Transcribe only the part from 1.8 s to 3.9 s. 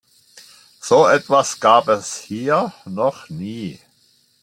es hier noch nie.